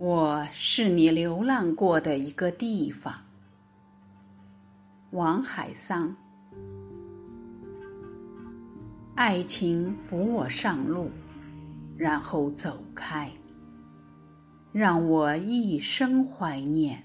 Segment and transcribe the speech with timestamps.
[0.00, 3.12] 我是你流浪过的一个地方，
[5.10, 6.16] 王海桑。
[9.14, 11.10] 爱情扶我上路，
[11.98, 13.30] 然后走开，
[14.72, 17.04] 让我一生怀念，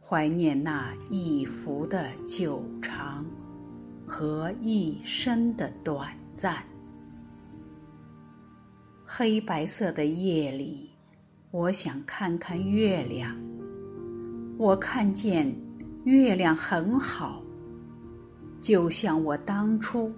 [0.00, 3.24] 怀念那一幅的久长
[4.04, 6.56] 和一生的短暂。
[9.06, 10.92] 黑白色的夜里。
[11.54, 13.32] 我想看看月亮，
[14.58, 15.54] 我看见
[16.02, 17.40] 月亮很好，
[18.60, 20.12] 就像我当初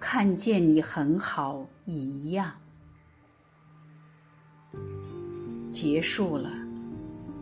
[0.00, 2.52] 看见你很好一样。
[5.70, 6.50] 结束了，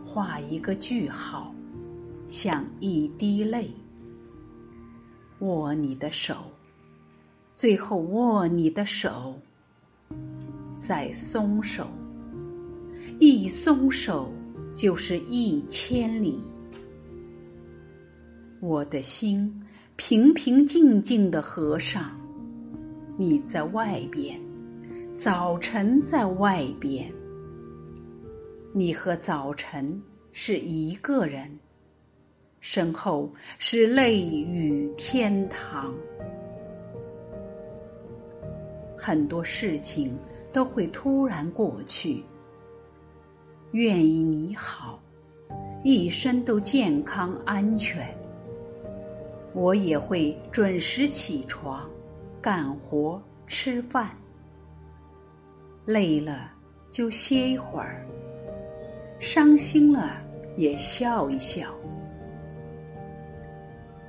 [0.03, 1.51] 画一个句号，
[2.27, 3.71] 像一滴泪。
[5.39, 6.51] 握你的手，
[7.55, 9.39] 最后握你的手，
[10.79, 11.87] 再松手。
[13.17, 14.29] 一松手，
[14.73, 16.37] 就是一千里。
[18.59, 19.49] 我的心
[19.95, 22.19] 平平静静的合上，
[23.17, 24.37] 你在外边，
[25.17, 27.09] 早晨在外边。
[28.73, 30.01] 你和早晨
[30.33, 31.49] 是一个人，
[32.59, 35.93] 身后是泪雨天堂。
[38.97, 40.13] 很多事情
[40.51, 42.21] 都会突然过去。
[43.75, 44.97] 愿意你好，
[45.83, 48.07] 一生都健康安全。
[49.53, 51.85] 我也会准时起床，
[52.41, 54.11] 干活吃饭。
[55.83, 56.49] 累了
[56.89, 58.07] 就歇一会儿，
[59.19, 60.21] 伤心了
[60.55, 61.67] 也笑一笑。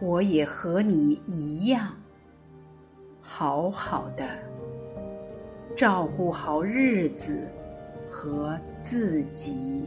[0.00, 1.92] 我也和你一样，
[3.20, 4.28] 好好的
[5.75, 7.48] 照顾好日子。
[8.17, 9.86] 和自己。